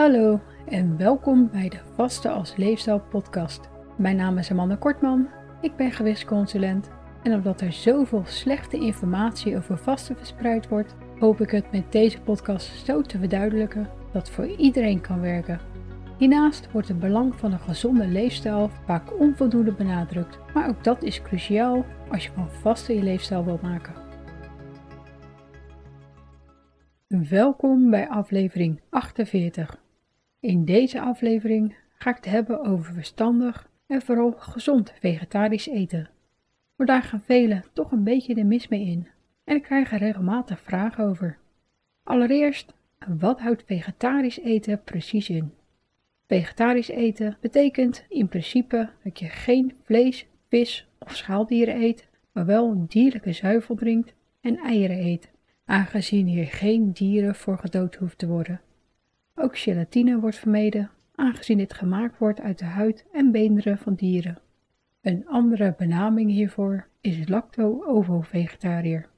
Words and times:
Hallo 0.00 0.40
en 0.68 0.96
welkom 0.96 1.50
bij 1.50 1.68
de 1.68 1.78
Vaste 1.94 2.30
als 2.30 2.56
Leefstijl 2.56 3.00
podcast. 3.00 3.68
Mijn 3.96 4.16
naam 4.16 4.38
is 4.38 4.50
Amanda 4.50 4.76
Kortman, 4.76 5.28
ik 5.60 5.76
ben 5.76 5.92
gewichtsconsulent 5.92 6.90
en 7.22 7.34
omdat 7.34 7.60
er 7.60 7.72
zoveel 7.72 8.22
slechte 8.26 8.76
informatie 8.76 9.56
over 9.56 9.78
vasten 9.78 10.16
verspreid 10.16 10.68
wordt, 10.68 10.94
hoop 11.18 11.40
ik 11.40 11.50
het 11.50 11.72
met 11.72 11.92
deze 11.92 12.20
podcast 12.20 12.84
zo 12.86 13.02
te 13.02 13.18
verduidelijken 13.18 13.88
dat 14.12 14.30
voor 14.30 14.46
iedereen 14.46 15.00
kan 15.00 15.20
werken. 15.20 15.60
Hiernaast 16.18 16.72
wordt 16.72 16.88
het 16.88 17.00
belang 17.00 17.34
van 17.34 17.52
een 17.52 17.60
gezonde 17.60 18.06
leefstijl 18.06 18.70
vaak 18.86 19.20
onvoldoende 19.20 19.72
benadrukt, 19.72 20.38
maar 20.54 20.68
ook 20.68 20.84
dat 20.84 21.02
is 21.02 21.22
cruciaal 21.22 21.84
als 22.10 22.24
je 22.24 22.30
van 22.32 22.50
vasten 22.50 22.94
je 22.94 23.02
leefstijl 23.02 23.44
wilt 23.44 23.62
maken. 23.62 23.94
Welkom 27.28 27.90
bij 27.90 28.08
aflevering 28.08 28.80
48. 28.90 29.88
In 30.40 30.64
deze 30.64 31.00
aflevering 31.00 31.76
ga 31.94 32.10
ik 32.10 32.16
het 32.16 32.24
hebben 32.24 32.64
over 32.64 32.92
verstandig 32.92 33.70
en 33.86 34.02
vooral 34.02 34.32
gezond 34.32 34.92
vegetarisch 35.00 35.66
eten. 35.66 36.10
Maar 36.76 36.86
daar 36.86 37.02
gaan 37.02 37.22
velen 37.22 37.64
toch 37.72 37.92
een 37.92 38.04
beetje 38.04 38.34
de 38.34 38.44
mis 38.44 38.68
mee 38.68 38.84
in 38.84 39.08
en 39.44 39.56
ik 39.56 39.62
krijg 39.62 39.90
regelmatig 39.90 40.60
vragen 40.60 41.04
over. 41.04 41.38
Allereerst, 42.02 42.74
wat 43.18 43.40
houdt 43.40 43.62
vegetarisch 43.66 44.40
eten 44.40 44.82
precies 44.84 45.28
in? 45.28 45.52
Vegetarisch 46.26 46.88
eten 46.88 47.36
betekent 47.40 48.04
in 48.08 48.28
principe 48.28 48.88
dat 49.04 49.18
je 49.18 49.28
geen 49.28 49.74
vlees, 49.82 50.26
vis 50.48 50.88
of 50.98 51.16
schaaldieren 51.16 51.82
eet, 51.82 52.08
maar 52.32 52.46
wel 52.46 52.84
dierlijke 52.88 53.32
zuivel 53.32 53.74
drinkt 53.74 54.14
en 54.40 54.56
eieren 54.56 54.98
eet, 54.98 55.30
aangezien 55.64 56.26
hier 56.26 56.46
geen 56.46 56.92
dieren 56.92 57.34
voor 57.34 57.58
gedood 57.58 57.94
hoeft 57.94 58.18
te 58.18 58.26
worden. 58.26 58.60
Ook 59.42 59.58
gelatine 59.58 60.18
wordt 60.18 60.38
vermeden, 60.38 60.90
aangezien 61.14 61.58
dit 61.58 61.74
gemaakt 61.74 62.18
wordt 62.18 62.40
uit 62.40 62.58
de 62.58 62.64
huid 62.64 63.06
en 63.12 63.30
beenderen 63.30 63.78
van 63.78 63.94
dieren. 63.94 64.38
Een 65.00 65.26
andere 65.26 65.74
benaming 65.78 66.30
hiervoor 66.30 66.86
is 67.00 67.28
lacto-ovo-vegetariër. 67.28 69.08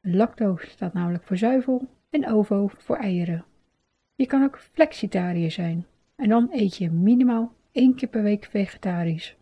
Lacto 0.00 0.56
staat 0.60 0.92
namelijk 0.92 1.24
voor 1.24 1.36
zuivel 1.36 1.88
en 2.10 2.28
ovo 2.28 2.70
voor 2.78 2.96
eieren. 2.96 3.44
Je 4.14 4.26
kan 4.26 4.42
ook 4.42 4.58
flexitariër 4.58 5.50
zijn 5.50 5.86
en 6.16 6.28
dan 6.28 6.48
eet 6.50 6.76
je 6.76 6.90
minimaal 6.90 7.52
één 7.72 7.94
keer 7.94 8.08
per 8.08 8.22
week 8.22 8.44
vegetarisch. 8.44 9.36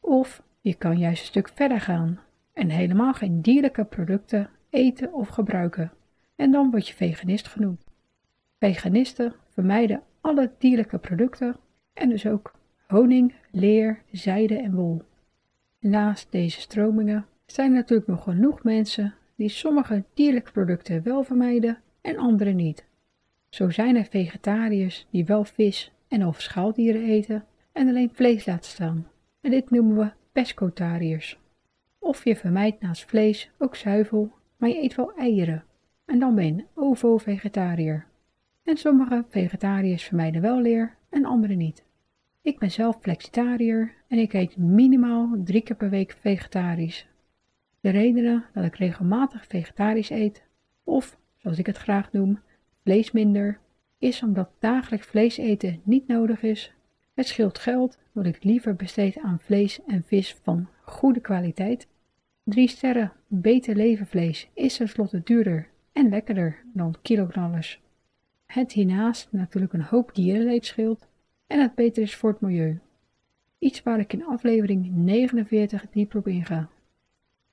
Of 0.00 0.42
je 0.60 0.74
kan 0.74 0.98
juist 0.98 1.20
een 1.20 1.26
stuk 1.26 1.48
verder 1.48 1.80
gaan 1.80 2.20
en 2.52 2.68
helemaal 2.68 3.12
geen 3.12 3.40
dierlijke 3.40 3.84
producten 3.84 4.50
eten 4.70 5.12
of 5.12 5.28
gebruiken. 5.28 5.92
En 6.36 6.50
dan 6.50 6.70
word 6.70 6.88
je 6.88 6.94
veganist 6.94 7.48
genoemd. 7.48 7.84
Veganisten 8.58 9.34
vermijden 9.54 10.02
alle 10.20 10.50
dierlijke 10.58 10.98
producten 10.98 11.56
en 11.92 12.08
dus 12.08 12.26
ook 12.26 12.54
honing, 12.86 13.34
leer, 13.50 14.02
zijde 14.12 14.56
en 14.56 14.74
wol. 14.74 15.02
Naast 15.78 16.32
deze 16.32 16.60
stromingen 16.60 17.26
zijn 17.46 17.70
er 17.70 17.76
natuurlijk 17.76 18.08
nog 18.08 18.22
genoeg 18.22 18.62
mensen 18.62 19.14
die 19.36 19.48
sommige 19.48 20.04
dierlijke 20.14 20.52
producten 20.52 21.02
wel 21.02 21.22
vermijden 21.22 21.78
en 22.00 22.18
andere 22.18 22.50
niet. 22.50 22.84
Zo 23.48 23.70
zijn 23.70 23.96
er 23.96 24.04
vegetariërs 24.04 25.06
die 25.10 25.24
wel 25.24 25.44
vis 25.44 25.92
en 26.08 26.26
of 26.26 26.40
schaaldieren 26.40 27.04
eten 27.04 27.44
en 27.72 27.88
alleen 27.88 28.10
vlees 28.12 28.46
laten 28.46 28.70
staan. 28.70 29.06
En 29.40 29.50
dit 29.50 29.70
noemen 29.70 29.96
we 29.96 30.10
pescotariërs. 30.32 31.38
Of 31.98 32.24
je 32.24 32.36
vermijdt 32.36 32.80
naast 32.80 33.04
vlees 33.04 33.50
ook 33.58 33.76
zuivel, 33.76 34.32
maar 34.56 34.68
je 34.68 34.82
eet 34.82 34.94
wel 34.94 35.14
eieren. 35.14 35.64
En 36.04 36.18
dan 36.18 36.34
ben 36.34 36.56
je 36.56 36.64
ovo-vegetariër. 36.74 38.06
En 38.64 38.76
sommige 38.76 39.24
vegetariërs 39.28 40.04
vermijden 40.04 40.42
wel 40.42 40.60
leer 40.60 40.96
en 41.08 41.24
andere 41.24 41.54
niet. 41.54 41.84
Ik 42.42 42.58
ben 42.58 42.70
zelf 42.70 42.98
flexitariër 43.00 43.94
en 44.08 44.18
ik 44.18 44.32
eet 44.32 44.56
minimaal 44.56 45.30
drie 45.44 45.62
keer 45.62 45.76
per 45.76 45.90
week 45.90 46.16
vegetarisch. 46.20 47.06
De 47.80 47.90
redenen 47.90 48.44
dat 48.54 48.64
ik 48.64 48.76
regelmatig 48.76 49.46
vegetarisch 49.46 50.10
eet, 50.10 50.44
of 50.84 51.18
zoals 51.36 51.58
ik 51.58 51.66
het 51.66 51.76
graag 51.76 52.12
noem, 52.12 52.40
vlees 52.82 53.10
minder, 53.10 53.58
is 53.98 54.22
omdat 54.22 54.50
dagelijks 54.58 55.06
vlees 55.06 55.36
eten 55.36 55.80
niet 55.82 56.06
nodig 56.06 56.42
is. 56.42 56.72
Het 57.14 57.26
scheelt 57.26 57.58
geld, 57.58 57.98
wat 58.12 58.26
ik 58.26 58.44
liever 58.44 58.74
besteed 58.74 59.18
aan 59.18 59.40
vlees 59.40 59.80
en 59.86 60.02
vis 60.06 60.34
van 60.42 60.68
goede 60.82 61.20
kwaliteit. 61.20 61.86
Drie 62.44 62.68
sterren 62.68 63.12
beter 63.26 63.76
levenvlees 63.76 64.48
is 64.54 64.76
tenslotte 64.76 65.20
duurder 65.24 65.68
en 65.92 66.08
lekkerder 66.08 66.62
dan 66.72 66.94
kiloknallers. 67.02 67.82
Het 68.54 68.72
hiernaast 68.72 69.28
natuurlijk 69.30 69.72
een 69.72 69.82
hoop 69.82 70.14
dierenleed 70.14 70.66
scheelt 70.66 71.06
en 71.46 71.60
het 71.60 71.74
beter 71.74 72.02
is 72.02 72.16
voor 72.16 72.30
het 72.30 72.40
milieu. 72.40 72.78
Iets 73.58 73.82
waar 73.82 73.98
ik 73.98 74.12
in 74.12 74.24
aflevering 74.24 74.90
49 74.94 75.86
dieper 75.90 76.18
op 76.18 76.28
inga. 76.28 76.68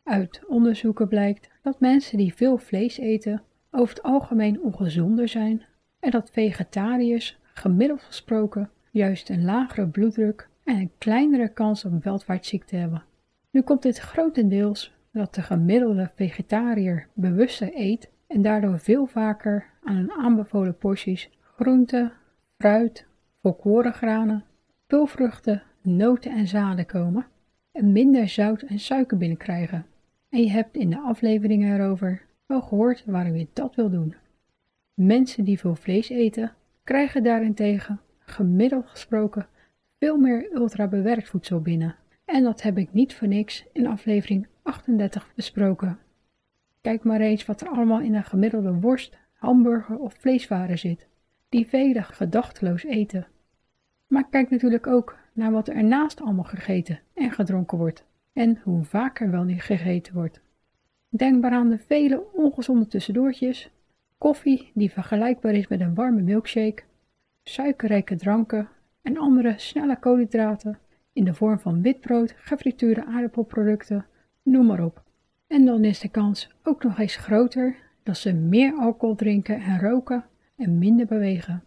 Uit 0.03 0.41
onderzoeken 0.47 1.07
blijkt 1.07 1.49
dat 1.61 1.79
mensen 1.79 2.17
die 2.17 2.33
veel 2.33 2.57
vlees 2.57 2.97
eten 2.97 3.41
over 3.71 3.95
het 3.95 4.03
algemeen 4.03 4.61
ongezonder 4.61 5.27
zijn 5.27 5.65
en 5.99 6.11
dat 6.11 6.31
vegetariërs 6.31 7.39
gemiddeld 7.53 8.01
gesproken 8.01 8.69
juist 8.91 9.29
een 9.29 9.43
lagere 9.43 9.87
bloeddruk 9.87 10.49
en 10.63 10.75
een 10.75 10.91
kleinere 10.97 11.49
kans 11.49 11.85
op 11.85 12.01
veldwaartsziekte 12.01 12.75
hebben. 12.75 13.03
Nu 13.49 13.61
komt 13.61 13.81
dit 13.81 13.97
grotendeels 13.97 14.93
dat 15.11 15.35
de 15.35 15.41
gemiddelde 15.41 16.11
vegetariër 16.15 17.07
bewuster 17.13 17.71
eet 17.73 18.09
en 18.27 18.41
daardoor 18.41 18.79
veel 18.79 19.05
vaker 19.05 19.70
aan 19.83 20.11
aanbevolen 20.11 20.77
porties 20.77 21.29
groenten, 21.41 22.11
fruit, 22.57 23.05
volkoren 23.41 23.93
granen, 23.93 24.43
pulvruchten, 24.87 25.63
noten 25.81 26.31
en 26.31 26.47
zaden 26.47 26.85
komen 26.85 27.25
en 27.71 27.91
minder 27.91 28.27
zout 28.27 28.61
en 28.61 28.79
suiker 28.79 29.17
binnenkrijgen. 29.17 29.85
En 30.29 30.41
je 30.41 30.49
hebt 30.49 30.75
in 30.75 30.89
de 30.89 30.99
afleveringen 30.99 31.79
erover 31.79 32.21
wel 32.45 32.61
gehoord 32.61 33.03
waarom 33.05 33.35
je 33.35 33.47
dat 33.53 33.75
wil 33.75 33.89
doen. 33.89 34.15
Mensen 34.93 35.43
die 35.43 35.59
veel 35.59 35.75
vlees 35.75 36.09
eten, 36.09 36.53
krijgen 36.83 37.23
daarentegen 37.23 37.99
gemiddeld 38.19 38.87
gesproken 38.87 39.47
veel 39.99 40.17
meer 40.17 40.49
ultrabewerkt 40.53 41.29
voedsel 41.29 41.61
binnen. 41.61 41.95
En 42.25 42.43
dat 42.43 42.61
heb 42.61 42.77
ik 42.77 42.93
niet 42.93 43.15
voor 43.15 43.27
niks 43.27 43.65
in 43.73 43.87
aflevering 43.87 44.47
38 44.63 45.31
besproken. 45.35 45.99
Kijk 46.81 47.03
maar 47.03 47.19
eens 47.19 47.45
wat 47.45 47.61
er 47.61 47.67
allemaal 47.67 47.99
in 47.99 48.15
een 48.15 48.23
gemiddelde 48.23 48.73
worst, 48.73 49.17
hamburger 49.41 49.97
of 49.97 50.13
vleeswaren 50.13 50.79
zit, 50.79 51.07
die 51.49 51.67
velen 51.67 52.03
gedachteloos 52.03 52.83
eten. 52.83 53.27
Maar 54.07 54.29
kijk 54.29 54.49
natuurlijk 54.49 54.87
ook 54.87 55.17
naar 55.33 55.51
wat 55.51 55.67
er 55.67 55.75
ernaast 55.75 56.21
allemaal 56.21 56.43
gegeten 56.43 56.99
en 57.13 57.31
gedronken 57.31 57.77
wordt, 57.77 58.05
en 58.33 58.59
hoe 58.63 58.83
vaker 58.83 59.31
wel 59.31 59.43
niet 59.43 59.61
gegeten 59.61 60.13
wordt. 60.13 60.41
Denk 61.09 61.41
maar 61.41 61.51
aan 61.51 61.69
de 61.69 61.77
vele 61.77 62.23
ongezonde 62.33 62.87
tussendoortjes, 62.87 63.71
koffie 64.17 64.71
die 64.73 64.91
vergelijkbaar 64.91 65.53
is 65.53 65.67
met 65.67 65.79
een 65.79 65.95
warme 65.95 66.21
milkshake, 66.21 66.83
suikerrijke 67.43 68.15
dranken 68.15 68.67
en 69.01 69.17
andere 69.17 69.53
snelle 69.57 69.99
koolhydraten 69.99 70.79
in 71.13 71.23
de 71.23 71.33
vorm 71.33 71.59
van 71.59 71.81
witbrood, 71.81 72.33
gefrituurde 72.37 73.05
aardappelproducten, 73.05 74.05
noem 74.43 74.65
maar 74.65 74.83
op. 74.83 75.03
En 75.47 75.65
dan 75.65 75.83
is 75.83 75.99
de 75.99 76.09
kans 76.09 76.49
ook 76.63 76.83
nog 76.83 76.99
eens 76.99 77.15
groter 77.15 77.75
dat 78.03 78.17
ze 78.17 78.33
meer 78.33 78.73
alcohol 78.73 79.15
drinken 79.15 79.59
en 79.61 79.79
roken 79.79 80.25
en 80.55 80.77
minder 80.77 81.05
bewegen. 81.05 81.63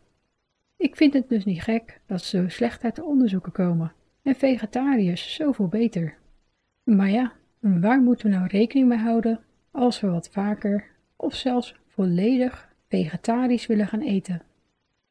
Ik 0.77 0.97
vind 0.97 1.12
het 1.12 1.28
dus 1.28 1.45
niet 1.45 1.62
gek 1.62 2.00
dat 2.06 2.22
ze 2.22 2.45
slecht 2.49 2.84
uit 2.84 2.97
de 2.97 3.05
onderzoeken 3.05 3.53
komen 3.53 3.93
en 4.22 4.34
vegetariërs 4.34 5.34
zoveel 5.34 5.69
beter. 5.69 6.17
Maar 6.83 7.11
ja, 7.11 7.33
waar 7.59 8.00
moeten 8.00 8.31
we 8.31 8.37
nou 8.37 8.47
rekening 8.47 8.89
mee 8.89 8.99
houden 8.99 9.41
als 9.71 10.00
we 10.00 10.06
wat 10.06 10.28
vaker 10.28 10.84
of 11.17 11.34
zelfs 11.34 11.75
volledig 11.89 12.69
vegetarisch 12.89 13.67
willen 13.67 13.87
gaan 13.87 14.00
eten? 14.00 14.43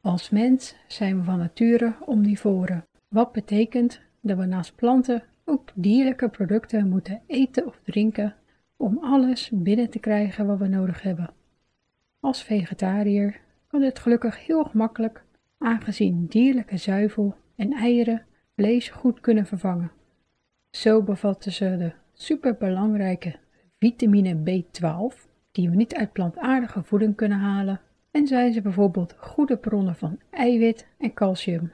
Als 0.01 0.29
mens 0.29 0.75
zijn 0.87 1.17
we 1.17 1.23
van 1.23 1.37
nature 1.37 1.93
omnivoren, 2.05 2.85
wat 3.07 3.31
betekent 3.31 4.01
dat 4.21 4.37
we 4.37 4.45
naast 4.45 4.75
planten 4.75 5.23
ook 5.45 5.69
dierlijke 5.73 6.29
producten 6.29 6.89
moeten 6.89 7.21
eten 7.27 7.65
of 7.65 7.79
drinken 7.83 8.35
om 8.83 8.97
alles 9.01 9.49
binnen 9.53 9.89
te 9.89 9.99
krijgen 9.99 10.45
wat 10.45 10.57
we 10.57 10.67
nodig 10.67 11.01
hebben. 11.01 11.33
Als 12.19 12.43
vegetariër 12.43 13.39
kan 13.67 13.79
dit 13.81 13.99
gelukkig 13.99 14.45
heel 14.45 14.63
gemakkelijk, 14.63 15.23
aangezien 15.57 16.25
dierlijke 16.25 16.77
zuivel 16.77 17.35
en 17.55 17.73
eieren 17.73 18.25
vlees 18.55 18.89
goed 18.89 19.19
kunnen 19.19 19.45
vervangen. 19.45 19.91
Zo 20.69 21.01
bevatten 21.01 21.51
ze 21.51 21.77
de 21.77 21.91
superbelangrijke 22.13 23.35
vitamine 23.79 24.35
B12, 24.35 25.29
die 25.51 25.69
we 25.69 25.75
niet 25.75 25.95
uit 25.95 26.11
plantaardige 26.11 26.83
voeding 26.83 27.15
kunnen 27.15 27.39
halen, 27.39 27.81
en 28.11 28.27
zijn 28.27 28.53
ze 28.53 28.61
bijvoorbeeld 28.61 29.15
goede 29.17 29.57
bronnen 29.57 29.95
van 29.95 30.19
eiwit 30.29 30.87
en 30.97 31.13
calcium. 31.13 31.71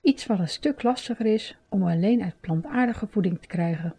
Iets 0.00 0.26
wat 0.26 0.38
een 0.38 0.48
stuk 0.48 0.82
lastiger 0.82 1.26
is 1.26 1.58
om 1.68 1.82
alleen 1.82 2.22
uit 2.22 2.40
plantaardige 2.40 3.06
voeding 3.06 3.40
te 3.40 3.46
krijgen. 3.46 3.94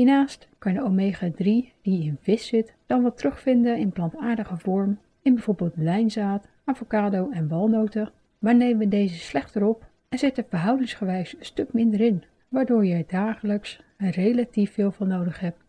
Hiernaast 0.00 0.48
kan 0.58 0.72
je 0.72 0.82
omega-3 0.82 1.42
die 1.82 2.04
in 2.04 2.18
vis 2.20 2.46
zit 2.46 2.74
dan 2.86 3.02
wat 3.02 3.16
terugvinden 3.16 3.78
in 3.78 3.92
plantaardige 3.92 4.56
vorm 4.56 4.98
in 5.22 5.34
bijvoorbeeld 5.34 5.76
lijnzaad, 5.76 6.48
avocado 6.64 7.30
en 7.30 7.48
walnoten 7.48 8.12
maar 8.38 8.54
nemen 8.54 8.88
deze 8.88 9.18
slechter 9.18 9.64
op 9.64 9.86
en 10.08 10.18
zetten 10.18 10.44
verhoudingsgewijs 10.48 11.36
een 11.38 11.44
stuk 11.44 11.72
minder 11.72 12.00
in, 12.00 12.24
waardoor 12.48 12.86
je 12.86 12.94
er 12.94 13.04
dagelijks 13.06 13.80
relatief 13.96 14.72
veel 14.72 14.92
van 14.92 15.08
nodig 15.08 15.40
hebt. 15.40 15.62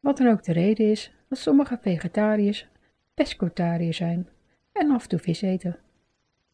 Wat 0.00 0.16
dan 0.16 0.28
ook 0.28 0.42
de 0.42 0.52
reden 0.52 0.90
is 0.90 1.12
dat 1.28 1.38
sommige 1.38 1.78
vegetariërs 1.80 2.68
pescotariër 3.14 3.94
zijn 3.94 4.28
en 4.72 4.90
af 4.90 5.02
en 5.02 5.08
toe 5.08 5.18
vis 5.18 5.42
eten. 5.42 5.76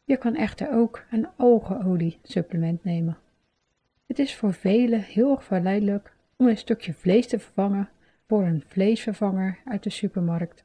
Je 0.05 0.17
kan 0.17 0.34
echter 0.34 0.73
ook 0.73 1.05
een 1.11 1.29
algeolie 1.37 2.19
supplement 2.23 2.84
nemen. 2.84 3.19
Het 4.06 4.19
is 4.19 4.37
voor 4.37 4.52
velen 4.52 5.00
heel 5.00 5.31
erg 5.31 5.44
verleidelijk 5.44 6.12
om 6.42 6.48
een 6.48 6.56
stukje 6.56 6.94
vlees 6.94 7.26
te 7.26 7.38
vervangen 7.38 7.88
voor 8.26 8.42
een 8.42 8.62
vleesvervanger 8.66 9.58
uit 9.64 9.82
de 9.82 9.90
supermarkt. 9.90 10.64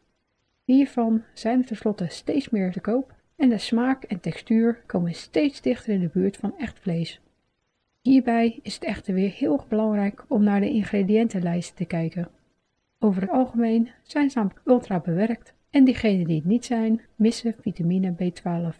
Hiervan 0.63 1.23
zijn 1.33 1.59
er 1.59 1.65
tenslotte 1.65 2.07
steeds 2.07 2.49
meer 2.49 2.71
te 2.71 2.79
koop 2.79 3.13
en 3.35 3.49
de 3.49 3.57
smaak 3.57 4.03
en 4.03 4.19
textuur 4.19 4.81
komen 4.85 5.13
steeds 5.13 5.61
dichter 5.61 5.93
in 5.93 5.99
de 5.99 6.09
buurt 6.13 6.37
van 6.37 6.57
echt 6.57 6.79
vlees. 6.79 7.21
Hierbij 8.01 8.59
is 8.61 8.73
het 8.73 8.83
echter 8.83 9.13
weer 9.13 9.31
heel 9.31 9.53
erg 9.53 9.67
belangrijk 9.67 10.25
om 10.27 10.43
naar 10.43 10.59
de 10.59 10.69
ingrediëntenlijst 10.69 11.75
te 11.75 11.85
kijken. 11.85 12.29
Over 12.99 13.21
het 13.21 13.31
algemeen 13.31 13.89
zijn 14.03 14.29
ze 14.29 14.37
namelijk 14.37 14.61
ultra 14.65 14.99
bewerkt 14.99 15.53
en 15.69 15.83
diegenen 15.83 16.27
die 16.27 16.35
het 16.35 16.45
niet 16.45 16.65
zijn, 16.65 17.01
missen 17.15 17.55
vitamine 17.61 18.13
B12. 18.13 18.77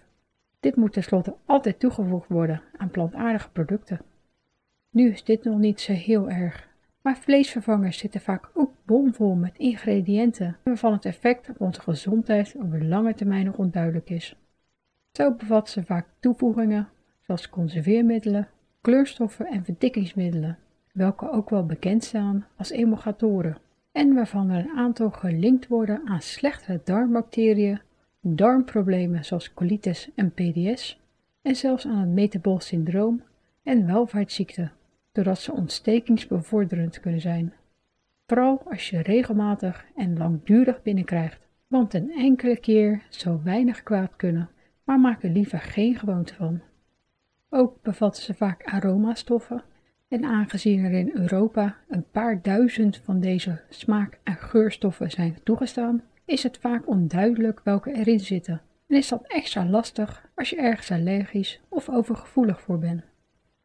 Dit 0.59 0.75
moet 0.75 0.93
tenslotte 0.93 1.35
altijd 1.45 1.79
toegevoegd 1.79 2.29
worden 2.29 2.61
aan 2.77 2.91
plantaardige 2.91 3.49
producten. 3.49 4.01
Nu 4.89 5.11
is 5.11 5.23
dit 5.23 5.43
nog 5.43 5.57
niet 5.57 5.81
zo 5.81 5.93
heel 5.93 6.29
erg, 6.29 6.67
maar 7.01 7.17
vleesvervangers 7.17 7.97
zitten 7.97 8.21
vaak 8.21 8.49
ook 8.53 8.71
bomvol 8.85 9.35
met 9.35 9.57
ingrediënten 9.57 10.57
waarvan 10.63 10.93
het 10.93 11.05
effect 11.05 11.49
op 11.49 11.61
onze 11.61 11.81
gezondheid 11.81 12.55
op 12.57 12.71
de 12.71 12.83
lange 12.83 13.13
termijn 13.13 13.45
nog 13.45 13.57
onduidelijk 13.57 14.09
is. 14.09 14.35
Zo 15.11 15.33
bevatten 15.33 15.73
ze 15.73 15.83
vaak 15.83 16.07
toevoegingen 16.19 16.89
zoals 17.21 17.49
conserveermiddelen, 17.49 18.47
kleurstoffen 18.81 19.45
en 19.45 19.63
verdikkingsmiddelen, 19.63 20.57
welke 20.93 21.31
ook 21.31 21.49
wel 21.49 21.65
bekend 21.65 22.03
staan 22.03 22.45
als 22.57 22.69
emulgatoren 22.69 23.57
en 23.91 24.13
waarvan 24.13 24.49
er 24.49 24.65
een 24.65 24.77
aantal 24.77 25.09
gelinkt 25.09 25.67
worden 25.67 26.01
aan 26.05 26.21
slechtere 26.21 26.81
darmbacteriën, 26.83 27.81
darmproblemen 28.21 29.25
zoals 29.25 29.53
colitis 29.53 30.09
en 30.15 30.31
PDS 30.31 31.01
en 31.41 31.55
zelfs 31.55 31.85
aan 31.85 31.97
het 31.97 32.09
metabol 32.09 32.59
syndroom 32.59 33.23
en 33.63 33.85
welvaartsziekten, 33.85 34.71
doordat 35.17 35.39
ze 35.39 35.51
ontstekingsbevorderend 35.51 36.99
kunnen 36.99 37.21
zijn. 37.21 37.53
Vooral 38.25 38.61
als 38.69 38.89
je 38.89 39.01
regelmatig 39.01 39.85
en 39.95 40.17
langdurig 40.17 40.81
binnenkrijgt, 40.81 41.47
want 41.67 41.93
een 41.93 42.11
enkele 42.11 42.57
keer 42.57 43.01
zou 43.09 43.39
weinig 43.43 43.83
kwaad 43.83 44.15
kunnen, 44.15 44.49
maar 44.83 44.99
maak 44.99 45.23
er 45.23 45.29
liever 45.29 45.59
geen 45.59 45.95
gewoonte 45.95 46.33
van. 46.33 46.61
Ook 47.49 47.81
bevatten 47.81 48.23
ze 48.23 48.33
vaak 48.33 48.63
aromastoffen 48.63 49.63
en 50.07 50.23
aangezien 50.23 50.83
er 50.85 50.91
in 50.91 51.11
Europa 51.13 51.75
een 51.87 52.09
paar 52.11 52.41
duizend 52.41 52.97
van 52.97 53.19
deze 53.19 53.61
smaak- 53.69 54.19
en 54.23 54.35
geurstoffen 54.35 55.11
zijn 55.11 55.37
toegestaan, 55.43 56.03
is 56.25 56.43
het 56.43 56.57
vaak 56.57 56.87
onduidelijk 56.87 57.61
welke 57.63 57.93
erin 57.93 58.19
zitten 58.19 58.61
en 58.87 58.97
is 58.97 59.07
dat 59.07 59.27
extra 59.27 59.65
lastig 59.65 60.29
als 60.35 60.49
je 60.49 60.55
ergens 60.55 60.91
allergisch 60.91 61.61
of 61.69 61.89
overgevoelig 61.89 62.61
voor 62.61 62.79
bent. 62.79 63.03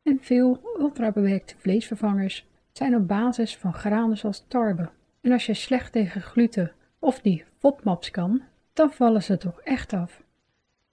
En 0.02 0.18
veel 0.20 0.60
ultrabewerkte 0.78 1.54
vleesvervangers 1.58 2.46
zijn 2.72 2.94
op 2.94 3.08
basis 3.08 3.56
van 3.56 3.74
granen 3.74 4.18
zoals 4.18 4.44
tarwe. 4.48 4.88
En 5.20 5.32
als 5.32 5.46
je 5.46 5.54
slecht 5.54 5.92
tegen 5.92 6.20
gluten 6.20 6.72
of 6.98 7.20
die 7.20 7.44
FODMAPs 7.58 8.10
kan, 8.10 8.42
dan 8.72 8.92
vallen 8.92 9.22
ze 9.22 9.36
toch 9.36 9.60
echt 9.60 9.92
af. 9.92 10.22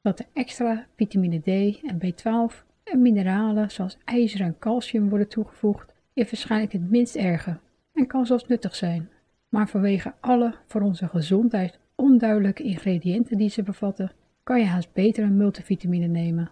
Dat 0.01 0.19
er 0.19 0.25
extra 0.33 0.87
vitamine 0.95 1.39
D 1.39 1.79
en 1.83 1.97
B12 1.97 2.67
en 2.83 3.01
mineralen 3.01 3.71
zoals 3.71 3.97
ijzer 4.05 4.41
en 4.41 4.59
calcium 4.59 5.09
worden 5.09 5.27
toegevoegd, 5.27 5.93
is 6.13 6.31
waarschijnlijk 6.31 6.71
het 6.71 6.89
minst 6.89 7.15
erge 7.15 7.59
en 7.93 8.07
kan 8.07 8.25
zelfs 8.25 8.47
nuttig 8.47 8.75
zijn. 8.75 9.09
Maar 9.49 9.69
vanwege 9.69 10.13
alle 10.19 10.55
voor 10.67 10.81
onze 10.81 11.07
gezondheid 11.07 11.79
onduidelijke 11.95 12.63
ingrediënten 12.63 13.37
die 13.37 13.49
ze 13.49 13.63
bevatten, 13.63 14.11
kan 14.43 14.59
je 14.59 14.65
haast 14.65 14.93
beter 14.93 15.23
een 15.23 15.37
multivitamine 15.37 16.07
nemen. 16.07 16.51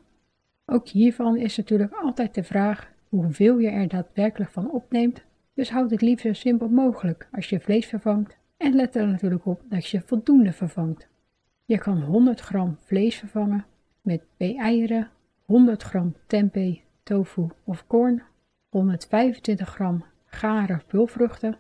Ook 0.72 0.88
hiervan 0.88 1.38
is 1.38 1.58
natuurlijk 1.58 1.94
altijd 1.94 2.36
de 2.36 2.44
vraag 2.44 2.92
hoeveel 3.10 3.58
je 3.58 3.70
er 3.70 3.88
daadwerkelijk 3.88 4.52
van 4.52 4.72
opneemt, 4.72 5.24
dus 5.54 5.70
houd 5.70 5.92
het 5.92 6.02
liefst 6.02 6.26
zo 6.26 6.34
simpel 6.34 6.68
mogelijk 6.68 7.28
als 7.32 7.50
je 7.50 7.60
vlees 7.60 7.86
vervangt 7.86 8.38
en 8.58 8.76
let 8.76 8.96
er 8.96 9.08
natuurlijk 9.08 9.46
op 9.46 9.62
dat 9.70 9.88
je 9.88 10.02
voldoende 10.02 10.52
vervangt. 10.52 11.08
Je 11.66 11.78
kan 11.78 12.02
100 12.02 12.40
gram 12.40 12.78
vlees 12.80 13.16
vervangen 13.16 13.66
met 14.02 14.22
B-eieren 14.38 15.10
100 15.46 15.84
gram 15.84 16.16
tempeh, 16.26 16.80
tofu 17.04 17.48
of 17.64 17.88
korn, 17.88 18.24
125 18.70 19.70
gram 19.70 20.06
gare 20.26 20.82
pulvruchten, 20.88 21.58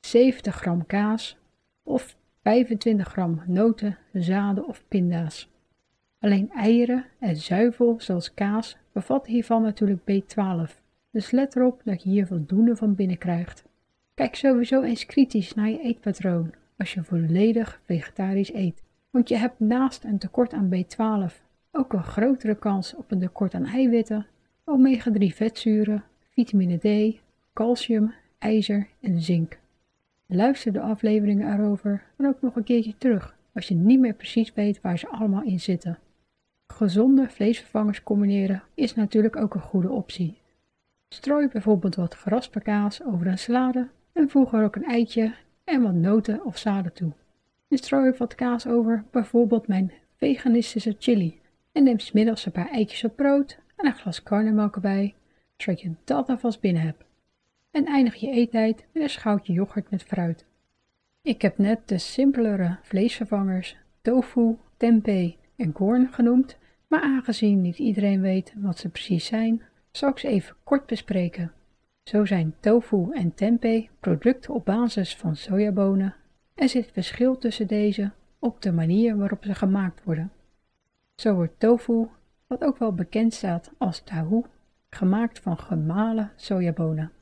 70 0.00 0.54
gram 0.54 0.86
kaas 0.86 1.38
of 1.82 2.16
25 2.42 3.08
gram 3.08 3.42
noten, 3.46 3.98
zaden 4.12 4.66
of 4.66 4.84
pinda's. 4.88 5.50
Alleen 6.20 6.50
eieren 6.50 7.04
en 7.18 7.36
zuivel 7.36 7.94
zoals 7.98 8.34
kaas 8.34 8.76
bevatten 8.92 9.32
hiervan 9.32 9.62
natuurlijk 9.62 10.00
B12, 10.00 10.80
dus 11.10 11.30
let 11.30 11.56
erop 11.56 11.80
dat 11.84 12.02
je 12.02 12.08
hier 12.08 12.26
voldoende 12.26 12.76
van 12.76 12.94
binnen 12.94 13.18
krijgt. 13.18 13.64
Kijk 14.14 14.34
sowieso 14.34 14.82
eens 14.82 15.06
kritisch 15.06 15.54
naar 15.54 15.68
je 15.68 15.80
eetpatroon 15.80 16.54
als 16.76 16.94
je 16.94 17.04
volledig 17.04 17.80
vegetarisch 17.84 18.52
eet, 18.52 18.82
want 19.10 19.28
je 19.28 19.36
hebt 19.36 19.60
naast 19.60 20.04
een 20.04 20.18
tekort 20.18 20.52
aan 20.52 20.70
B12 20.74 21.46
ook 21.72 21.92
een 21.92 22.02
grotere 22.02 22.54
kans 22.54 22.94
op 22.94 23.10
een 23.10 23.18
tekort 23.18 23.54
aan 23.54 23.66
eiwitten, 23.66 24.26
omega-3 24.64 25.26
vetzuren, 25.34 26.04
vitamine 26.30 26.78
D, 26.78 27.16
calcium, 27.52 28.14
ijzer 28.38 28.88
en 29.00 29.22
zink. 29.22 29.58
Luister 30.26 30.72
de 30.72 30.80
afleveringen 30.80 31.52
erover 31.52 32.02
dan 32.16 32.26
ook 32.26 32.42
nog 32.42 32.56
een 32.56 32.64
keertje 32.64 32.94
terug 32.98 33.36
als 33.54 33.68
je 33.68 33.74
niet 33.74 34.00
meer 34.00 34.14
precies 34.14 34.54
weet 34.54 34.80
waar 34.80 34.98
ze 34.98 35.08
allemaal 35.08 35.42
in 35.42 35.60
zitten. 35.60 35.98
Gezonde 36.78 37.28
vleesvervangers 37.28 38.02
combineren 38.02 38.62
is 38.74 38.94
natuurlijk 38.94 39.36
ook 39.36 39.54
een 39.54 39.60
goede 39.60 39.90
optie. 39.90 40.38
Strooi 41.08 41.48
bijvoorbeeld 41.48 41.94
wat 41.94 42.14
geraspte 42.14 42.60
kaas 42.60 43.02
over 43.02 43.26
een 43.26 43.38
salade 43.38 43.88
en 44.12 44.28
voeg 44.28 44.52
er 44.52 44.64
ook 44.64 44.76
een 44.76 44.84
eitje 44.84 45.34
en 45.64 45.82
wat 45.82 45.94
noten 45.94 46.44
of 46.44 46.58
zaden 46.58 46.92
toe. 46.92 47.12
En 47.68 47.78
strooi 47.78 48.12
wat 48.18 48.34
kaas 48.34 48.66
over 48.66 49.04
bijvoorbeeld 49.10 49.66
mijn 49.66 49.92
veganistische 50.16 50.96
chili 50.98 51.40
en 51.72 51.84
neem 51.84 51.98
smiddags 51.98 52.46
een 52.46 52.52
paar 52.52 52.70
eitjes 52.70 53.04
op 53.04 53.16
brood 53.16 53.58
en 53.76 53.86
een 53.86 53.94
glas 53.96 54.22
karnemelk 54.22 54.74
erbij, 54.74 55.14
zodat 55.56 55.80
je 55.80 55.92
dat 56.04 56.28
alvast 56.28 56.60
binnen 56.60 56.82
hebt. 56.82 57.04
En 57.70 57.84
eindig 57.84 58.14
je 58.14 58.30
eettijd 58.30 58.84
met 58.92 59.02
een 59.02 59.10
schoutje 59.10 59.52
yoghurt 59.52 59.90
met 59.90 60.02
fruit. 60.02 60.44
Ik 61.22 61.42
heb 61.42 61.58
net 61.58 61.88
de 61.88 61.98
simpelere 61.98 62.78
vleesvervangers 62.82 63.76
tofu, 64.02 64.56
tempeh 64.76 65.34
en 65.56 65.72
korn 65.72 66.08
genoemd, 66.12 66.58
maar 66.88 67.02
aangezien 67.02 67.60
niet 67.60 67.78
iedereen 67.78 68.20
weet 68.20 68.54
wat 68.56 68.78
ze 68.78 68.88
precies 68.88 69.26
zijn, 69.26 69.62
zal 69.90 70.08
ik 70.08 70.18
ze 70.18 70.28
even 70.28 70.56
kort 70.64 70.86
bespreken. 70.86 71.52
Zo 72.02 72.24
zijn 72.24 72.54
tofu 72.60 73.10
en 73.12 73.34
tempeh 73.34 73.88
producten 74.00 74.54
op 74.54 74.64
basis 74.64 75.16
van 75.16 75.36
sojabonen 75.36 76.14
en 76.54 76.68
zit 76.68 76.90
verschil 76.92 77.38
tussen 77.38 77.66
deze 77.66 78.10
op 78.38 78.62
de 78.62 78.72
manier 78.72 79.16
waarop 79.16 79.44
ze 79.44 79.54
gemaakt 79.54 80.04
worden. 80.04 80.32
Zo 81.14 81.34
wordt 81.34 81.60
tofu, 81.60 82.06
wat 82.46 82.64
ook 82.64 82.78
wel 82.78 82.94
bekend 82.94 83.34
staat 83.34 83.70
als 83.78 84.00
tahu, 84.00 84.42
gemaakt 84.90 85.38
van 85.38 85.58
gemalen 85.58 86.32
sojabonen. 86.36 87.12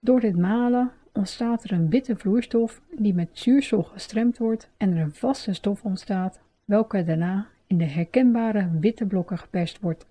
Door 0.00 0.20
dit 0.20 0.36
malen 0.36 0.90
ontstaat 1.12 1.64
er 1.64 1.72
een 1.72 1.90
witte 1.90 2.16
vloeistof 2.16 2.80
die 2.90 3.14
met 3.14 3.28
zuursel 3.32 3.82
gestremd 3.82 4.38
wordt 4.38 4.70
en 4.76 4.96
er 4.96 5.02
een 5.02 5.14
vaste 5.14 5.52
stof 5.52 5.84
ontstaat, 5.84 6.40
welke 6.64 7.04
daarna 7.04 7.46
in 7.72 7.78
de 7.78 7.84
herkenbare 7.84 8.70
witte 8.80 9.06
blokken 9.06 9.38
geperst 9.38 9.80
wordt. 9.80 10.06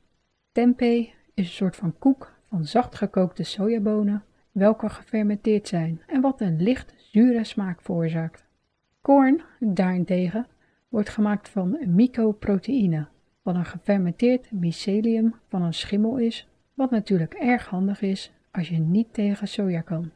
Tempeh 0.51 1.09
is 1.33 1.45
een 1.45 1.45
soort 1.45 1.75
van 1.75 1.97
koek 1.99 2.33
van 2.49 2.65
zacht 2.65 2.95
gekookte 2.95 3.43
sojabonen, 3.43 4.23
welke 4.51 4.89
gefermenteerd 4.89 5.67
zijn 5.67 6.01
en 6.07 6.21
wat 6.21 6.41
een 6.41 6.61
licht 6.61 6.93
zure 6.97 7.43
smaak 7.43 7.81
veroorzaakt. 7.81 8.45
Korn, 9.01 9.41
daarentegen, 9.59 10.47
wordt 10.89 11.09
gemaakt 11.09 11.49
van 11.49 11.77
mycoproteïne, 11.85 13.07
wat 13.41 13.55
een 13.55 13.65
gefermenteerd 13.65 14.51
mycelium 14.51 15.35
van 15.47 15.61
een 15.61 15.73
schimmel 15.73 16.17
is, 16.17 16.47
wat 16.73 16.91
natuurlijk 16.91 17.33
erg 17.33 17.67
handig 17.67 18.01
is 18.01 18.31
als 18.51 18.69
je 18.69 18.77
niet 18.77 19.13
tegen 19.13 19.47
soja 19.47 19.81
kan. 19.81 20.11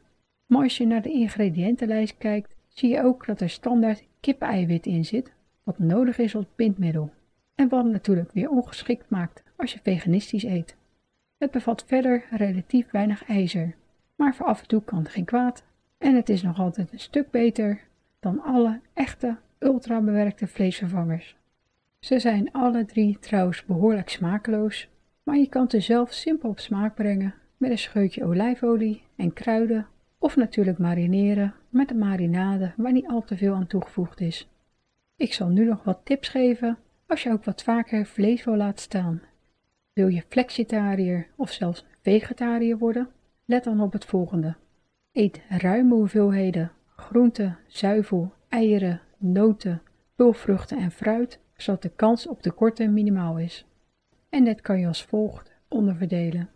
Maar 0.46 0.62
als 0.62 0.76
je 0.76 0.86
naar 0.86 1.02
de 1.02 1.12
ingrediëntenlijst 1.12 2.18
kijkt, 2.18 2.54
zie 2.68 2.90
je 2.90 3.02
ook 3.02 3.26
dat 3.26 3.40
er 3.40 3.50
standaard 3.50 4.04
kipeiwit 4.20 4.86
in 4.86 5.04
zit, 5.04 5.32
wat 5.62 5.78
nodig 5.78 6.18
is 6.18 6.36
als 6.36 6.46
bindmiddel. 6.56 7.10
En 7.56 7.68
wat 7.68 7.84
natuurlijk 7.84 8.32
weer 8.32 8.50
ongeschikt 8.50 9.10
maakt 9.10 9.42
als 9.56 9.72
je 9.72 9.80
veganistisch 9.82 10.44
eet. 10.44 10.76
Het 11.38 11.50
bevat 11.50 11.84
verder 11.86 12.24
relatief 12.30 12.90
weinig 12.90 13.24
ijzer, 13.24 13.74
maar 14.14 14.34
voor 14.34 14.46
af 14.46 14.60
en 14.60 14.68
toe 14.68 14.82
kan 14.82 14.98
het 14.98 15.08
geen 15.08 15.24
kwaad. 15.24 15.64
En 15.98 16.14
het 16.14 16.28
is 16.28 16.42
nog 16.42 16.58
altijd 16.58 16.92
een 16.92 17.00
stuk 17.00 17.30
beter 17.30 17.80
dan 18.20 18.42
alle 18.42 18.80
echte 18.92 19.36
ultra 19.58 20.00
bewerkte 20.00 20.46
vleesvervangers. 20.46 21.36
Ze 21.98 22.18
zijn 22.18 22.52
alle 22.52 22.84
drie 22.84 23.18
trouwens 23.18 23.64
behoorlijk 23.64 24.08
smakeloos 24.08 24.88
maar 25.26 25.36
je 25.36 25.48
kan 25.48 25.68
er 25.68 25.82
zelf 25.82 26.12
simpel 26.12 26.48
op 26.48 26.58
smaak 26.58 26.94
brengen 26.94 27.34
met 27.56 27.70
een 27.70 27.78
scheutje 27.78 28.24
olijfolie 28.24 29.02
en 29.16 29.32
kruiden 29.32 29.86
of 30.18 30.36
natuurlijk 30.36 30.78
marineren 30.78 31.54
met 31.68 31.90
een 31.90 31.98
marinade 31.98 32.72
waar 32.76 32.92
niet 32.92 33.06
al 33.08 33.24
te 33.24 33.36
veel 33.36 33.54
aan 33.54 33.66
toegevoegd 33.66 34.20
is. 34.20 34.48
Ik 35.16 35.32
zal 35.32 35.48
nu 35.48 35.64
nog 35.64 35.84
wat 35.84 36.00
tips 36.04 36.28
geven 36.28 36.78
als 37.06 37.22
je 37.22 37.32
ook 37.32 37.44
wat 37.44 37.62
vaker 37.62 38.06
vlees 38.06 38.44
wil 38.44 38.56
laten 38.56 38.82
staan. 38.82 39.22
Wil 39.92 40.08
je 40.08 40.22
flexitariër 40.28 41.28
of 41.36 41.50
zelfs 41.50 41.84
vegetariër 42.02 42.78
worden? 42.78 43.08
Let 43.44 43.64
dan 43.64 43.80
op 43.80 43.92
het 43.92 44.04
volgende. 44.04 44.56
Eet 45.12 45.40
ruime 45.48 45.94
hoeveelheden 45.94 46.72
groenten, 46.96 47.58
zuivel, 47.66 48.32
eieren, 48.48 49.00
noten, 49.16 49.82
pulvruchten 50.14 50.78
en 50.78 50.90
fruit, 50.90 51.38
zodat 51.56 51.82
de 51.82 51.90
kans 51.96 52.26
op 52.26 52.42
tekorten 52.42 52.92
minimaal 52.92 53.38
is. 53.38 53.66
En 54.28 54.44
dit 54.44 54.60
kan 54.60 54.80
je 54.80 54.86
als 54.86 55.04
volgt 55.04 55.52
onderverdelen. 55.68 56.50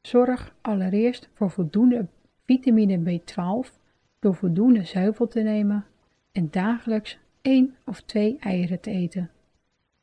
Zorg 0.00 0.54
allereerst 0.60 1.28
voor 1.34 1.50
voldoende 1.50 2.06
vitamine 2.44 3.20
B12 3.20 3.80
door 4.18 4.34
voldoende 4.34 4.84
zuivel 4.84 5.28
te 5.28 5.40
nemen 5.40 5.86
en 6.32 6.48
dagelijks 6.50 7.18
1 7.42 7.76
of 7.86 8.00
2 8.00 8.36
eieren 8.40 8.80
te 8.80 8.90
eten. 8.90 9.30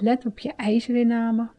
Let 0.02 0.26
op 0.26 0.40
je 0.40 0.54
ijzerinname. 0.54 1.50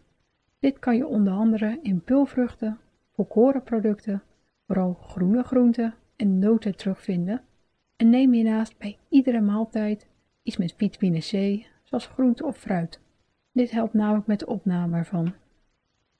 Dit 0.59 0.79
kan 0.79 0.97
je 0.97 1.07
onder 1.07 1.33
andere 1.33 1.79
in 1.83 2.03
pulvruchten, 2.03 2.79
volkorenproducten, 3.13 4.23
vooral 4.67 4.95
groene 4.95 5.43
groenten 5.43 5.95
en 6.17 6.39
noten 6.39 6.77
terugvinden. 6.77 7.43
En 7.97 8.11
neem 8.11 8.33
hiernaast 8.33 8.79
bij 8.79 8.99
iedere 9.09 9.41
maaltijd 9.41 10.07
iets 10.43 10.57
met 10.57 10.75
vitamine 10.77 11.19
C, 11.19 11.67
zoals 11.83 12.07
groente 12.07 12.45
of 12.47 12.57
fruit. 12.57 13.01
Dit 13.53 13.71
helpt 13.71 13.95
namelijk 13.95 14.27
met 14.27 14.39
de 14.39 14.47
opname 14.47 14.97
ervan. 14.97 15.35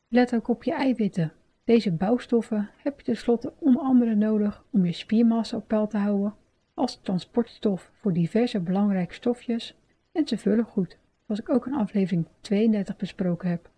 Let 0.09 0.35
ook 0.35 0.49
op 0.49 0.63
je 0.63 0.73
eiwitten. 0.73 1.33
Deze 1.65 1.93
bouwstoffen 1.93 2.71
heb 2.77 2.99
je 2.99 3.05
tenslotte 3.05 3.53
onder 3.59 3.83
andere 3.83 4.15
nodig 4.15 4.65
om 4.71 4.87
je 4.87 4.93
spiermassa 4.93 5.57
op 5.57 5.69
peil 5.69 5.87
te 5.87 5.97
houden, 5.97 6.35
als 6.75 7.01
transportstof 7.03 7.91
voor 7.95 8.13
diverse 8.13 8.61
belangrijke 8.61 9.15
stofjes 9.15 9.77
en 10.13 10.29
ze 10.29 10.39
vullen 10.39 10.65
goed, 10.65 10.99
zoals 11.31 11.49
ik 11.49 11.55
ook 11.55 11.67
in 11.67 11.81
aflevering 11.81 12.27
32 12.41 12.97
besproken 12.97 13.49
heb. 13.49 13.71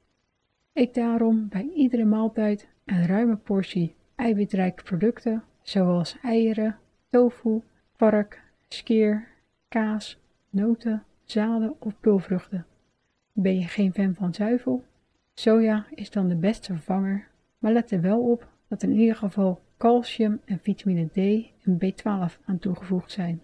Eet 0.73 0.95
daarom 0.95 1.49
bij 1.49 1.71
iedere 1.75 2.05
maaltijd 2.05 2.69
een 2.85 3.07
ruime 3.07 3.37
portie 3.37 3.95
eiwitrijke 4.15 4.83
producten, 4.83 5.43
zoals 5.63 6.17
eieren, 6.23 6.79
tofu, 7.11 7.63
vark, 7.97 8.43
skeer, 8.69 9.29
kaas, 9.69 10.19
noten, 10.51 11.05
zaden 11.25 11.75
of 11.79 12.01
pulvruchten. 12.01 12.67
Ben 13.33 13.59
je 13.59 13.67
geen 13.67 13.93
fan 13.93 14.15
van 14.15 14.35
zuivel? 14.35 14.85
Soja 15.35 15.87
is 15.95 16.11
dan 16.11 16.29
de 16.29 16.37
beste 16.37 16.73
vervanger, 16.73 17.29
maar 17.59 17.73
let 17.73 17.91
er 17.91 18.01
wel 18.01 18.21
op 18.21 18.49
dat 18.69 18.83
in 18.83 18.93
ieder 18.93 19.17
geval 19.17 19.61
calcium 19.79 20.41
en 20.45 20.59
vitamine 20.63 21.07
D 21.07 21.47
en 21.65 21.79
B12 21.79 22.45
aan 22.45 22.59
toegevoegd 22.59 23.13
zijn. 23.13 23.43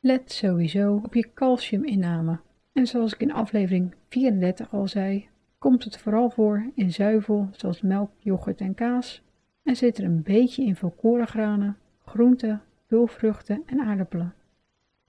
Let 0.00 0.32
sowieso 0.32 1.00
op 1.04 1.14
je 1.14 1.32
calciuminname. 1.34 2.40
En 2.72 2.86
zoals 2.86 3.12
ik 3.12 3.20
in 3.20 3.32
aflevering 3.32 3.94
34 4.08 4.72
al 4.72 4.88
zei, 4.88 5.28
komt 5.58 5.84
het 5.84 5.98
vooral 5.98 6.30
voor 6.30 6.70
in 6.74 6.92
zuivel 6.92 7.48
zoals 7.52 7.80
melk, 7.80 8.10
yoghurt 8.18 8.60
en 8.60 8.74
kaas 8.74 9.22
en 9.62 9.76
zit 9.76 9.98
er 9.98 10.04
een 10.04 10.22
beetje 10.22 10.64
in 10.64 10.76
volkorengranen, 10.76 11.76
groenten, 12.04 12.62
pulvruchten 12.86 13.62
en 13.66 13.80
aardappelen. 13.80 14.34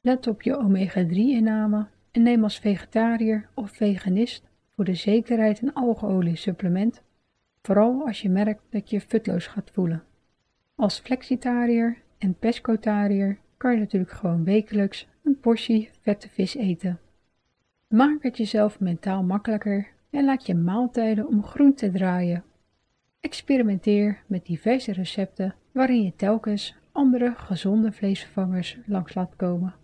Let 0.02 0.28
op 0.28 0.42
je 0.42 0.58
omega-3-inname 0.58 1.88
en 2.12 2.22
neem 2.22 2.44
als 2.44 2.60
vegetariër 2.60 3.50
of 3.54 3.72
veganist 3.72 4.50
voor 4.76 4.86
de 4.86 4.94
zekerheid 4.94 5.62
een 5.62 5.74
algeolie 5.74 6.36
supplement, 6.36 7.02
vooral 7.62 8.06
als 8.06 8.22
je 8.22 8.30
merkt 8.30 8.62
dat 8.70 8.90
je 8.90 9.02
futloos 9.02 9.48
gaat 9.48 9.72
voelen. 9.74 10.04
Als 10.76 11.00
flexitariër 11.00 11.98
en 12.18 12.36
pescotariër 12.40 13.38
kan 13.58 13.74
je 13.74 13.80
natuurlijk 13.80 14.12
gewoon 14.12 14.44
wekelijks 14.44 15.08
een 15.24 15.40
portie 15.40 15.90
vette 16.02 16.30
vis 16.30 16.56
eten. 16.56 17.00
Maak 17.94 18.24
het 18.24 18.38
jezelf 18.38 18.80
mentaal 18.80 19.24
makkelijker 19.24 19.88
en 20.10 20.26
laat 20.26 20.46
je 20.46 20.56
maaltijden 20.56 21.28
om 21.28 21.44
groen 21.44 21.74
te 21.74 21.92
draaien. 21.92 22.44
Experimenteer 23.20 24.24
met 24.28 24.46
diverse 24.46 24.92
recepten 24.92 25.56
waarin 25.72 26.04
je 26.04 26.16
telkens 26.16 26.76
andere 26.92 27.34
gezonde 27.36 27.92
vleesvervangers 27.92 28.78
langs 28.86 29.14
laat 29.14 29.36
komen. 29.36 29.76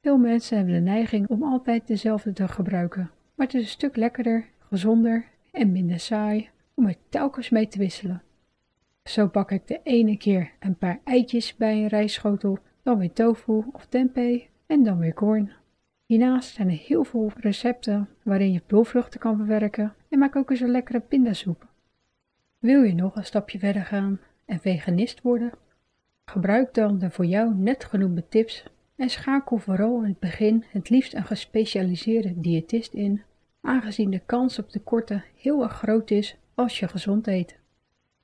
Veel 0.00 0.18
mensen 0.18 0.56
hebben 0.56 0.74
de 0.74 0.80
neiging 0.80 1.28
om 1.28 1.42
altijd 1.42 1.86
dezelfde 1.86 2.32
te 2.32 2.48
gebruiken, 2.48 3.10
maar 3.34 3.46
het 3.46 3.54
is 3.54 3.62
een 3.62 3.68
stuk 3.68 3.96
lekkerder, 3.96 4.48
gezonder 4.58 5.24
en 5.52 5.72
minder 5.72 6.00
saai 6.00 6.48
om 6.74 6.86
er 6.86 6.96
telkens 7.08 7.50
mee 7.50 7.68
te 7.68 7.78
wisselen. 7.78 8.22
Zo 9.02 9.26
bak 9.26 9.50
ik 9.50 9.66
de 9.66 9.80
ene 9.82 10.16
keer 10.16 10.52
een 10.60 10.76
paar 10.76 11.00
eitjes 11.04 11.56
bij 11.56 11.82
een 11.82 11.88
rijstschotel, 11.88 12.58
dan 12.82 12.98
weer 12.98 13.12
tofu 13.12 13.64
of 13.72 13.86
tempeh 13.86 14.42
en 14.66 14.82
dan 14.82 14.98
weer 14.98 15.14
korn. 15.14 15.52
Hiernaast 16.08 16.54
zijn 16.54 16.68
er 16.68 16.76
heel 16.76 17.04
veel 17.04 17.32
recepten 17.36 18.08
waarin 18.22 18.52
je 18.52 18.60
pulvruchten 18.66 19.20
kan 19.20 19.36
verwerken 19.36 19.94
en 20.08 20.18
maak 20.18 20.36
ook 20.36 20.50
eens 20.50 20.60
een 20.60 20.70
lekkere 20.70 21.00
pindasoep. 21.00 21.66
Wil 22.58 22.82
je 22.82 22.94
nog 22.94 23.16
een 23.16 23.24
stapje 23.24 23.58
verder 23.58 23.84
gaan 23.84 24.20
en 24.44 24.60
veganist 24.60 25.22
worden? 25.22 25.52
Gebruik 26.24 26.74
dan 26.74 26.98
de 26.98 27.10
voor 27.10 27.24
jou 27.24 27.54
net 27.54 27.84
genoemde 27.84 28.28
tips 28.28 28.64
en 28.96 29.08
schakel 29.08 29.58
vooral 29.58 29.98
in 30.02 30.08
het 30.08 30.18
begin 30.18 30.64
het 30.70 30.90
liefst 30.90 31.14
een 31.14 31.24
gespecialiseerde 31.24 32.40
diëtist 32.40 32.92
in, 32.92 33.22
aangezien 33.60 34.10
de 34.10 34.22
kans 34.26 34.58
op 34.58 34.68
tekorten 34.68 35.24
heel 35.36 35.62
erg 35.62 35.72
groot 35.72 36.10
is 36.10 36.36
als 36.54 36.78
je 36.78 36.88
gezond 36.88 37.26
eet. 37.26 37.58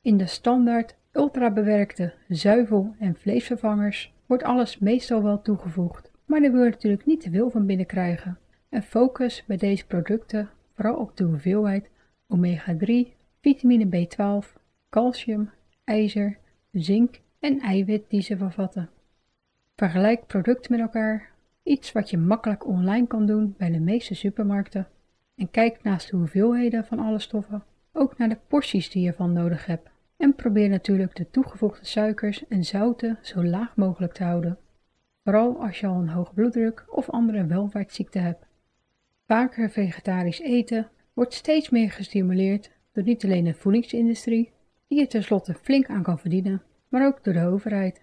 In 0.02 0.16
de 0.16 0.26
standaard 0.26 0.96
ultrabewerkte 1.12 2.14
zuivel- 2.28 2.94
en 2.98 3.16
vleesvervangers 3.16 4.14
wordt 4.26 4.44
alles 4.44 4.78
meestal 4.78 5.22
wel 5.22 5.42
toegevoegd, 5.42 6.12
maar 6.24 6.40
daar 6.40 6.52
wil 6.52 6.64
je 6.64 6.70
natuurlijk 6.70 7.06
niet 7.06 7.20
te 7.20 7.30
veel 7.30 7.50
van 7.50 7.66
binnen 7.66 7.86
krijgen. 7.86 8.38
En 8.68 8.82
focus 8.82 9.44
bij 9.46 9.56
deze 9.56 9.86
producten 9.86 10.50
vooral 10.74 10.96
op 10.96 11.16
de 11.16 11.24
hoeveelheid 11.24 11.90
omega-3, 12.26 13.14
vitamine 13.40 13.86
B12, 13.86 14.62
calcium, 14.90 15.50
ijzer, 15.84 16.38
zink 16.70 17.20
en 17.38 17.60
eiwit 17.60 18.04
die 18.08 18.22
ze 18.22 18.36
bevatten. 18.36 18.90
Vergelijk 19.76 20.26
producten 20.26 20.72
met 20.72 20.80
elkaar, 20.80 21.30
iets 21.62 21.92
wat 21.92 22.10
je 22.10 22.18
makkelijk 22.18 22.66
online 22.66 23.06
kan 23.06 23.26
doen 23.26 23.54
bij 23.58 23.70
de 23.70 23.80
meeste 23.80 24.14
supermarkten. 24.14 24.88
En 25.34 25.50
kijk 25.50 25.82
naast 25.82 26.10
de 26.10 26.16
hoeveelheden 26.16 26.84
van 26.84 26.98
alle 26.98 27.18
stoffen 27.18 27.64
ook 27.92 28.18
naar 28.18 28.28
de 28.28 28.38
porties 28.46 28.90
die 28.90 29.02
je 29.02 29.08
ervan 29.08 29.32
nodig 29.32 29.66
hebt. 29.66 29.88
En 30.16 30.34
probeer 30.34 30.68
natuurlijk 30.68 31.16
de 31.16 31.30
toegevoegde 31.30 31.86
suikers 31.86 32.46
en 32.48 32.64
zouten 32.64 33.18
zo 33.22 33.44
laag 33.44 33.76
mogelijk 33.76 34.12
te 34.12 34.24
houden. 34.24 34.58
Vooral 35.24 35.60
als 35.60 35.80
je 35.80 35.86
al 35.86 36.00
een 36.00 36.08
hoge 36.08 36.34
bloeddruk 36.34 36.84
of 36.88 37.10
andere 37.10 37.46
welvaartsziekte 37.46 38.18
hebt. 38.18 38.46
Vaker 39.26 39.70
vegetarisch 39.70 40.40
eten 40.40 40.88
wordt 41.12 41.34
steeds 41.34 41.70
meer 41.70 41.90
gestimuleerd 41.90 42.70
door 42.92 43.04
niet 43.04 43.24
alleen 43.24 43.44
de 43.44 43.54
voedingsindustrie, 43.54 44.52
die 44.88 45.00
er 45.00 45.08
tenslotte 45.08 45.54
flink 45.54 45.88
aan 45.88 46.02
kan 46.02 46.18
verdienen, 46.18 46.62
maar 46.88 47.06
ook 47.06 47.24
door 47.24 47.34
de 47.34 47.46
overheid. 47.46 48.02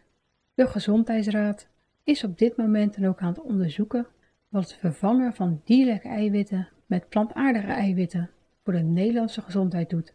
De 0.54 0.68
Gezondheidsraad 0.68 1.68
is 2.04 2.24
op 2.24 2.38
dit 2.38 2.58
moment 2.58 2.96
dan 2.96 3.10
ook 3.10 3.20
aan 3.20 3.34
het 3.34 3.42
onderzoeken 3.42 4.08
wat 4.50 4.64
het 4.64 4.74
vervangen 4.80 5.34
van 5.34 5.62
dierlijke 5.64 6.08
eiwitten 6.08 6.70
met 6.86 7.10
plantaardige 7.10 7.72
eiwitten 7.72 8.30
voor 8.64 8.74
de 8.74 8.80
Nederlandse 8.80 9.42
gezondheid 9.42 9.90
doet. 9.90 10.14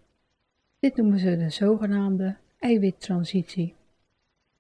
Dit 0.78 0.96
noemen 0.96 1.18
ze 1.18 1.36
de 1.36 1.50
zogenaamde 1.50 2.36
eiwittransitie. 2.58 3.74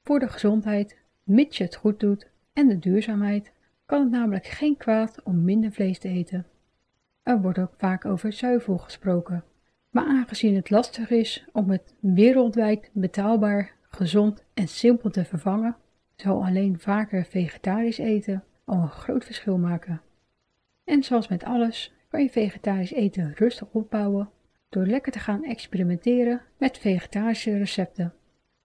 Voor 0.02 0.18
de 0.18 0.28
gezondheid, 0.28 0.96
mits 1.22 1.58
je 1.58 1.64
het 1.64 1.76
goed 1.76 2.00
doet 2.00 2.28
en 2.56 2.68
de 2.68 2.78
duurzaamheid, 2.78 3.52
kan 3.86 4.00
het 4.00 4.10
namelijk 4.10 4.46
geen 4.46 4.76
kwaad 4.76 5.22
om 5.22 5.44
minder 5.44 5.72
vlees 5.72 5.98
te 5.98 6.08
eten. 6.08 6.46
Er 7.22 7.40
wordt 7.40 7.58
ook 7.58 7.74
vaak 7.76 8.04
over 8.04 8.32
zuivel 8.32 8.78
gesproken, 8.78 9.44
maar 9.90 10.04
aangezien 10.04 10.54
het 10.54 10.70
lastig 10.70 11.10
is 11.10 11.46
om 11.52 11.70
het 11.70 11.94
wereldwijd 12.00 12.90
betaalbaar, 12.92 13.74
gezond 13.88 14.44
en 14.54 14.68
simpel 14.68 15.10
te 15.10 15.24
vervangen, 15.24 15.76
zal 16.16 16.44
alleen 16.44 16.78
vaker 16.78 17.24
vegetarisch 17.24 17.98
eten 17.98 18.44
al 18.64 18.80
een 18.80 18.88
groot 18.88 19.24
verschil 19.24 19.58
maken. 19.58 20.00
En 20.84 21.02
zoals 21.02 21.28
met 21.28 21.44
alles 21.44 21.94
kan 22.08 22.22
je 22.22 22.30
vegetarisch 22.30 22.92
eten 22.92 23.32
rustig 23.34 23.68
opbouwen 23.72 24.30
door 24.68 24.86
lekker 24.86 25.12
te 25.12 25.18
gaan 25.18 25.44
experimenteren 25.44 26.40
met 26.58 26.78
vegetarische 26.78 27.58
recepten. 27.58 28.14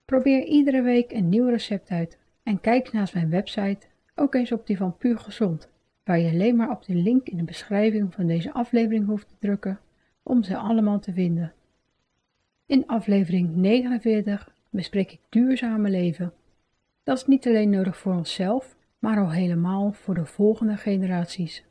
Probeer 0.06 0.44
iedere 0.44 0.82
week 0.82 1.12
een 1.12 1.30
nieuw 1.30 1.50
recept 1.50 1.90
uit 1.90 2.20
en 2.44 2.62
kijk 2.62 2.92
naast 2.92 3.14
mijn 3.14 3.30
website 3.30 3.88
ook 4.16 4.36
eens 4.36 4.52
op 4.52 4.68
die 4.68 4.78
van 4.78 4.98
Puur 4.98 5.18
Gezond, 5.18 5.70
waar 6.04 6.20
je 6.20 6.32
alleen 6.32 6.56
maar 6.56 6.70
op 6.70 6.86
de 6.86 6.96
link 6.96 7.28
in 7.28 7.38
de 7.38 7.44
beschrijving 7.44 8.14
van 8.14 8.28
deze 8.28 8.54
aflevering 8.54 9.06
hoeft 9.06 9.28
te 9.28 9.36
drukken 9.40 9.80
om 10.24 10.44
ze 10.44 10.58
allemaal 10.58 11.00
te 11.00 11.14
vinden. 11.14 11.54
In 12.66 12.88
aflevering 12.88 13.56
49 13.56 14.54
bespreek 14.70 15.12
ik 15.12 15.20
duurzame 15.30 15.90
leven. 15.90 16.34
Dat 17.04 17.18
is 17.18 17.26
niet 17.26 17.48
alleen 17.48 17.70
nodig 17.70 17.98
voor 17.98 18.14
onszelf, 18.14 18.76
maar 19.00 19.18
al 19.18 19.32
helemaal 19.32 19.92
voor 19.92 20.14
de 20.14 20.26
volgende 20.26 20.78
generaties. 20.78 21.64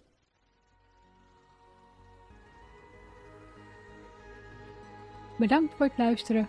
Bedankt 5.38 5.74
voor 5.74 5.86
het 5.86 5.98
luisteren 5.98 6.48